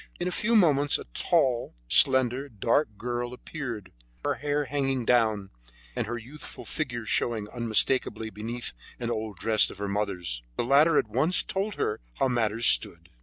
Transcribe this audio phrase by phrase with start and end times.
[0.19, 3.91] In a few moments a tall, slender, dark girl appeared,
[4.25, 5.51] her hair hanging down,
[5.95, 10.41] and her youthful figure showing unmistakably beneath an old dress of her mother's.
[10.57, 13.11] The latter at once told her how matters stood.